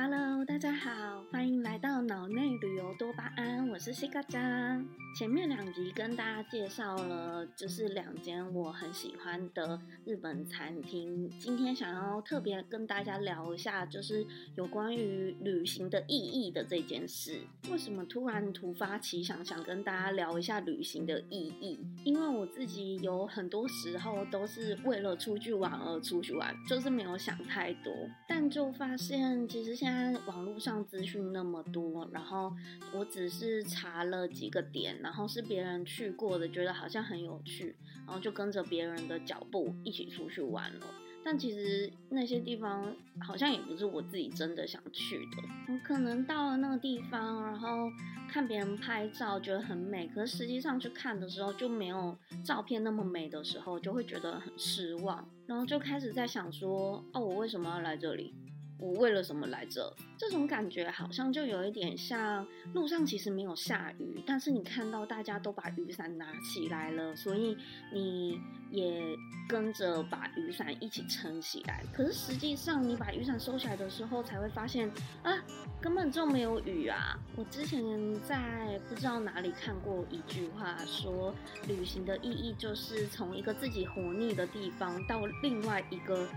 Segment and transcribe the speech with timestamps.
[0.00, 4.84] Hello，大家好，欢迎来到脑内旅游多巴胺，我是西嘎加。
[5.16, 11.30] 前面两集跟大家介绍了，就是两间我很喜欢的日本餐厅。
[11.38, 17.38] 今天想要特别跟大家聊一下，就是有关于旅行的意义的这件事。
[17.70, 21.78] 为什么突然突发奇想，想跟大家聊一下旅行的意义？
[22.04, 27.92] 因为我自己有很多时候都是为了出去玩而出去玩，就是没有想太多，
[28.28, 32.52] 但就发现其实现在网络上资讯那么多，然后
[32.92, 34.98] 我只是查了几个点。
[35.02, 37.76] 然后是别人去过的，觉得好像很有趣，
[38.06, 40.86] 然后就跟着别人的脚步一起出去玩了。
[41.24, 45.42] 但其实那些地方好像也不是我自己真的想去的。
[45.68, 47.90] 我可能到了那个地方，然后
[48.30, 55.28] 看别人拍照觉得很美，可是实际上去看的时候就没有照片那么美的时候，就会觉得很失望。
[55.46, 58.32] 然后就开始在想说：哦，我为什么要来这里？
[58.78, 59.92] 我为了什么来这？
[60.16, 67.56] 这种感觉好像就有一点像路上其实没有下雨，但是你看到大家都把雨伞拿起来了，所以
[67.92, 68.38] 你
[68.70, 69.02] 也
[69.48, 71.84] 跟着把雨伞一起撑起来。
[71.92, 74.88] 可是实际上你把雨伞收起来的时候，才会发现
[75.24, 75.32] 啊，
[75.80, 77.18] 根本就没有雨啊！
[77.36, 81.34] 我之前在不知道哪里看过一句话，说
[81.66, 86.28] 旅行的意义就是从一个自己活腻的地方到另外一个。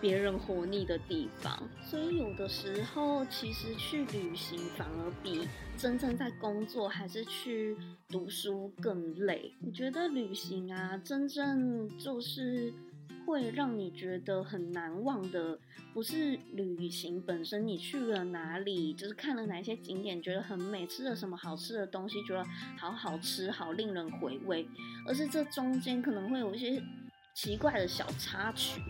[0.00, 7.76] 别人活腻的地方，所以有的时候其实去旅行反而比真正在工作还是去
[8.08, 9.52] 读书更累。
[9.64, 12.72] 我觉得旅行啊，真正就是
[13.26, 15.58] 会让你觉得很难忘的，
[15.92, 22.42] 不是旅行本身，你去了哪里，就是看了哪些景点觉得很美，吃了什么好吃的东西觉得
[22.78, 24.66] 好好吃，好令人回味，
[25.06, 26.82] 而是这中间可能会有一些
[27.34, 28.80] 奇怪的小插曲。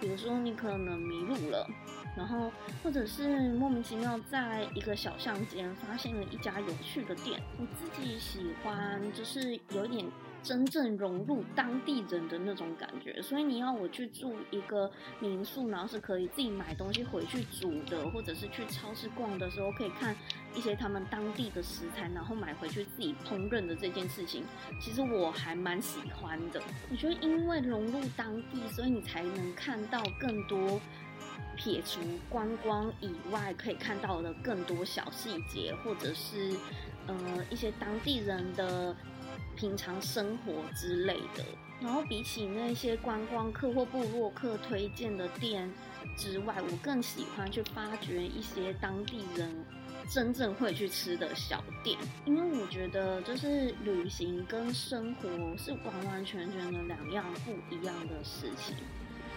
[0.00, 1.68] 比如说，你可能迷路了，
[2.16, 2.50] 然后
[2.82, 7.40] 或者是莫名其妙在一个小巷间发现了一家有趣的店。
[7.58, 10.06] 我自己喜欢，就是有点。
[10.42, 20.16] 真正融入当地人的那种感觉，所以你要我去住一个民宿，然后是可以自己买东西回去煮的，或者是去超市逛的时候可以看
[20.54, 24.44] 一些他们当地的食材，然后买回去自己烹饪的这件事情，
[24.80, 26.62] 其实我还蛮喜欢的。
[26.90, 30.80] 我觉得因为融入当地，所以你才能看到更多
[31.56, 36.56] 撇除观光以外可以看到的更多小细节，或者是
[37.06, 38.96] 呃一些当地人的。
[39.56, 41.44] 平常生活之类的，
[41.80, 45.70] 然后比起那些观光客或部落客推荐的店
[46.16, 49.64] 之外，我更喜欢去发掘一些当地人
[50.08, 58.74] 真正会去吃的小店，因为我觉得就是旅行跟生活是完完全全的两样不一样的事情，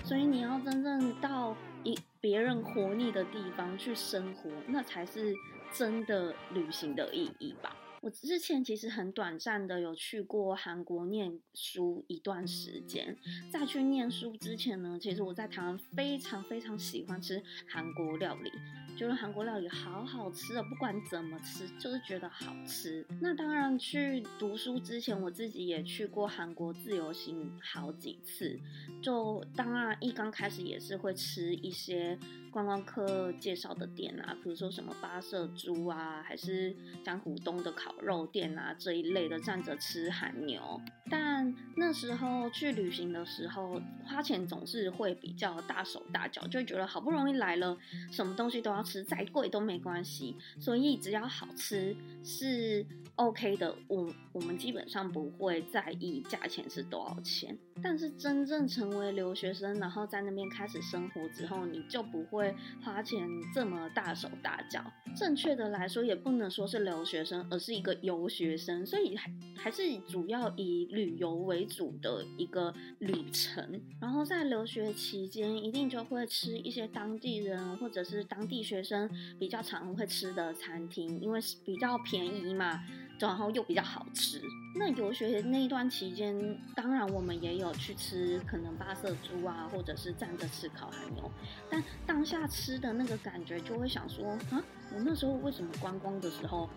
[0.04, 5.34] 所以你要真正到一别人活腻的地方去生活，那才是
[5.74, 7.76] 真的旅行的意义吧。
[8.04, 13.18] 我之前其实很短暂的有去过韩国念书一段时间，
[13.50, 18.52] 在去念书之前呢，其实我在台湾非常非常喜欢吃韩国料理，
[18.96, 23.06] 觉得韩国料理好好吃啊，不管怎么吃就是觉得好吃。
[23.22, 28.60] 那当然去读书之前，我自己也去过韩国自由行好几次，
[29.02, 32.18] 就当然一刚开始也是会吃一些
[32.52, 37.94] 观光客介绍的店啊，比如说什么八色猪啊，还是江湖东的烤。
[38.04, 47.78] 肉店啊这一类的站着吃韩牛，但那时候去旅行的时候，花钱总是会比较大手大脚，就觉得好不容易来了，
[48.12, 52.86] 什么东西都要吃，再贵都没关系，所以只要好吃是
[53.16, 53.76] OK 的。
[53.88, 57.58] 我我们基本上不会在意价钱是多少钱。
[57.82, 64.84] 但是真正成为留学生，然后在那边开始生活之后，你就不会花钱这么大手大脚。
[65.16, 73.82] 正确的来说，也不能说是留学生，而是一个游学生，所以还还是主要以旅游为主的一个旅程。
[74.00, 82.84] 然后在留学期间，一定就会吃一些当地人或者是当地学生比较常会吃的餐厅，因为比较便宜嘛，
[83.28, 84.42] 然后又比较好吃。
[84.76, 91.30] 那游学那一段期间，当然我们也有去吃可能八色猪啊，或者是站着吃烤韩牛，
[91.70, 94.64] 但当下吃的那个感觉，就会想说啊。
[94.96, 96.70] 我那时候为什么观光的时候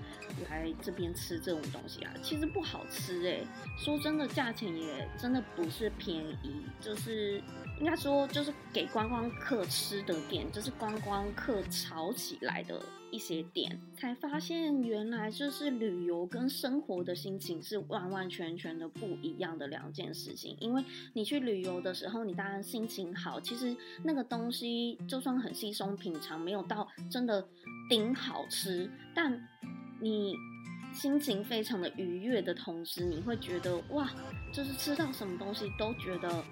[0.48, 2.10] 来这边吃这种东西啊？
[2.22, 3.44] 其实不好吃哎，
[3.76, 7.42] 说真的，价钱也真的不是便宜，就是
[7.78, 20.56] 应该说就是给观光客吃的店，就是观光客炒起来的一些店，才发现原来就是旅游跟生活的心情是完完全全的不一样的两件事情。
[20.58, 20.82] 因为
[21.12, 27.46] 你去旅游的时候，你当然心情好，其实那个东西就算很稀松平常，没有到真的
[27.90, 29.38] 顶好吃，但
[30.00, 30.34] 你
[30.94, 34.10] 心情非常的愉悦的同时，你会觉得哇，
[34.50, 36.42] 就是吃到什么东西都觉得。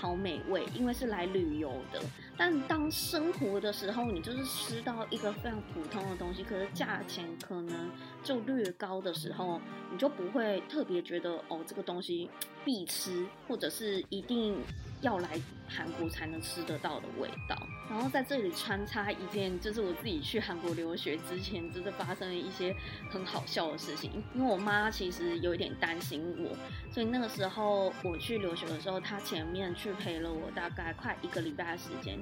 [0.00, 2.00] 好美味，因为是来旅游的。
[2.36, 7.90] 但当生活的时候，你就是吃到一个非常普通的东西，可是价钱可能
[8.24, 9.60] 就略高的时候，
[9.92, 12.30] 你就不会特别觉得哦，这个东西
[12.64, 14.56] 必吃，或者是一定。
[15.00, 15.28] 要来
[15.68, 17.56] 韩国才能吃得到的味道，
[17.88, 22.74] 然后在这里穿插一件，就是我自己去韩国留学之前，就是发生了一些
[23.10, 24.22] 很好笑的事情。
[24.34, 26.54] 因为我妈其实有一点担心我，
[26.92, 32.18] 所以那个时候我去留学的时候，她前面去陪了我大概快一个礼拜的时间。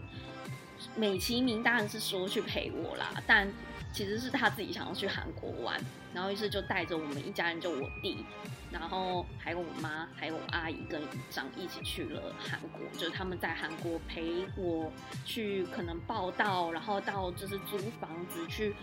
[0.95, 3.53] 美其名当然是说去陪我啦，但
[3.93, 5.81] 其实是她自己想要去韩国玩，
[6.15, 8.25] 然后于是就带着我们一家人，就我弟。
[8.71, 14.93] 然后还有我妈，还有我阿姨跟姨丈一起去了韩国，就是他们在韩国陪我
[15.25, 18.75] 去可能报道，然后到就是租房子去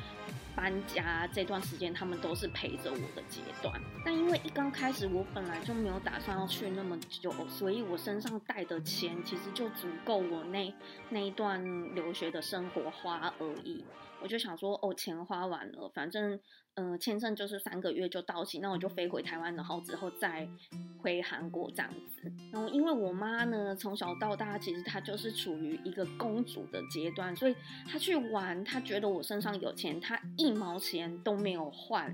[0.56, 3.80] 搬家这段时间，他们都是陪着我的阶段。
[4.04, 10.74] 但因为一刚开始我本来就没有打算要去那么久，所以我身上带的钱其实就足够我那
[11.10, 13.84] 那一段留学的生活花而已。
[14.26, 16.40] 我就想说，哦，钱花完了，反正。
[16.78, 20.46] 嗯，签证就是三个月就到期，那我就飞回台湾，然后之后再
[21.00, 22.30] 回韩国这样子。
[22.52, 27.56] 然后因为我妈呢，从小到大其实她就是处于一个公主的阶段，所以
[27.88, 32.14] 她去玩，她觉得我身上有钱，她一毛钱都没有换，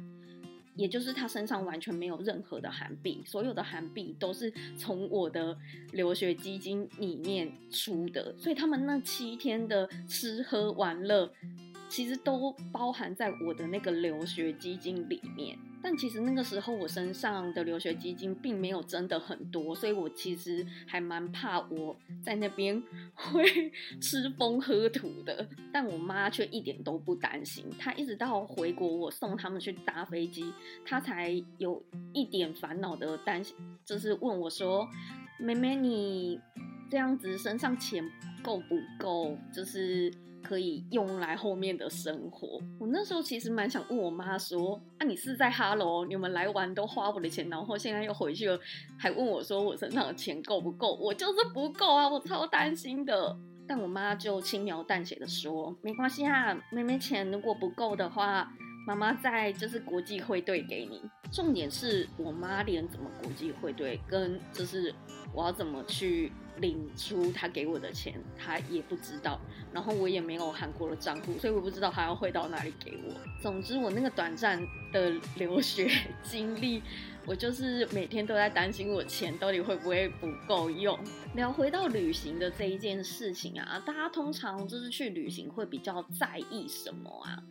[0.75, 5.57] 也就是她身上完全没有任何的韩币，所有的韩币都是从我的
[5.91, 11.33] 留学基金里面出的，所以他们那七天的吃喝玩乐。
[11.91, 21.93] 其实都包含在我的那个留学基金里面，但其实那个时候我身上的留学基金并没有真的很多，所以我其实还蛮怕我
[22.23, 22.81] 在那边
[23.13, 23.43] 会
[23.99, 25.45] 吃风喝土的。
[25.73, 30.53] 但我妈却一点都不担心，她一直到回国我送他们去搭飞机，
[30.85, 31.83] 她才有
[32.13, 33.53] 一点烦恼的担心，
[33.83, 34.87] 就是问我说
[35.37, 36.39] ：“妹妹，你
[36.89, 38.01] 这样子身上钱
[38.41, 40.09] 够不够？”就是。
[40.41, 42.59] 可以用来后面的生活。
[42.79, 46.05] 我那时候其实蛮想问我妈说：“啊，你是在哈喽？
[46.05, 48.59] 你们来玩都花我的钱，然后现在又回去了，
[48.97, 50.95] 还问我说我身上的钱够不够？
[50.95, 58.51] 我就是不够啊，我超担心的。”但我妈就轻描淡写的说：“没关系啊，妹妹钱如果不够的话，
[58.85, 61.01] 妈妈在就是国际汇兑给你。
[61.31, 64.94] 重点是我妈连怎么国际汇兑，跟就是
[65.33, 69.39] 我要怎么去。”领出他给我的钱，他也不知道，
[69.74, 73.13] 然后我也没有韩国的账户，所以我不知道他要汇到哪里给我。
[73.42, 74.62] 总之，我那个短暂
[74.92, 75.89] 的留学
[76.21, 76.81] 经历，
[77.25, 80.98] 我就是每天都在担心我钱到底会不会不够用。
[81.36, 87.42] 聊回到旅行的这一件事情啊，大家通常就是去旅行会比较在意什么啊？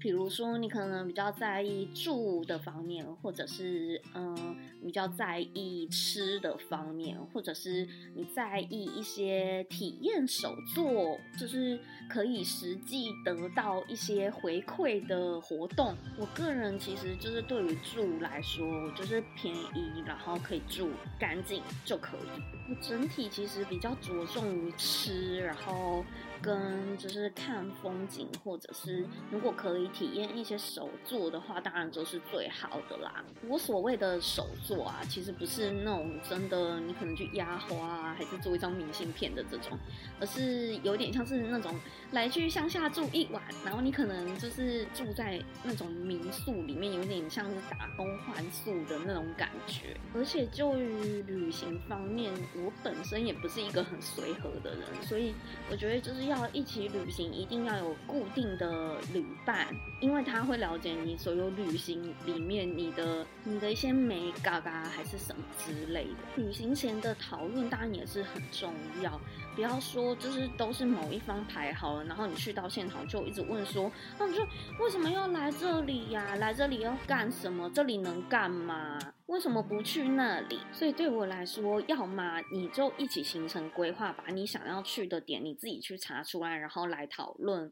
[0.00, 11.78] 比如说，你可能比较在意住的方面，或者是嗯，比较在意吃的方面，或者是你在意一些体验手作，就是
[12.08, 15.94] 可以实际得到一些回馈的活动。
[16.18, 22.40] 我个人其实就是对于住来说，我就是便宜，然后可以住干净就可以。
[22.70, 26.04] 我整体其实比较着重于吃，然后。
[26.42, 33.22] 跟就是看风景，或者是如果可以体验一些手作的话，当然就是最好的啦。
[33.46, 39.76] 我所谓的手作做啊，其实不是那种真的你可能去压花啊，还是做一张明信片的这种，
[40.20, 41.74] 而是有点像是那种
[42.12, 49.96] 来去乡下住一晚，然后你可能就是住在那种民宿里面，有点像是打工换宿的那种感觉。
[50.14, 55.34] 而且就于旅行方面，我本身也不是一个很随和的人，所以
[55.68, 56.20] 我觉得就是。
[56.30, 59.66] 要一起旅行，一定要有固定的旅伴，
[60.00, 66.42] 因为他会了解你所有旅行里面你的你的一些美感嘎还是什么之类的。
[66.42, 69.20] 旅行前的讨论当然也是很重要，
[69.54, 74.42] 不要说就是都是某一方排好了，然后你去到现场就一直问说，那你就
[74.78, 76.36] 为什么要来这里呀？
[76.36, 77.70] 来这里要干什么？
[77.70, 78.98] 这里能干嘛？
[79.26, 80.58] 为什么不去那里？
[80.72, 87.70] 所以对我来说，要么你就一起形成规划，把你想要去的点你自己去查出来，然后来讨论；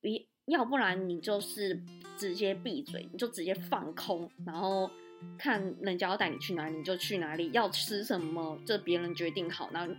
[0.00, 1.80] 一要不然你就是
[2.16, 4.90] 直接闭嘴，你就直接放空，然后
[5.38, 9.92] 看人家要带你去哪里你就去哪里，要吃什么这别人决定好，然后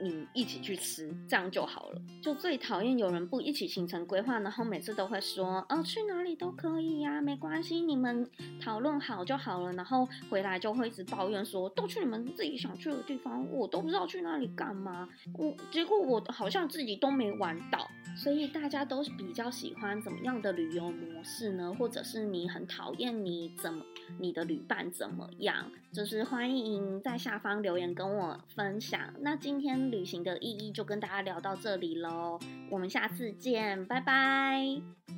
[0.00, 2.02] 你一起去吃，这样就好了。
[2.22, 8.28] 就最讨厌有人不一起行程规划，然后每次都会说，哦，去哪里都可以呀，没关系，你们
[8.60, 9.72] 讨论好就好了。
[9.72, 15.08] 然后回来就会一直抱怨说，都去你们自己想去的地方，我都不知道去哪里干嘛。
[15.34, 17.86] 我结果我好像自己都没玩到。
[18.16, 21.74] 所以大家都比较喜欢怎么样的旅游模式呢？
[21.78, 23.84] 或者是你很讨厌你怎么
[24.18, 25.70] 你的旅伴怎么样？
[25.92, 28.98] 就是欢迎在下方留言跟我分享。
[29.20, 32.38] 那今天旅行的意义就跟大家聊到这里喽，
[32.70, 35.15] 我们下次见，拜拜。